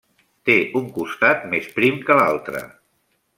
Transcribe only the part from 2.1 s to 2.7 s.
l'altre.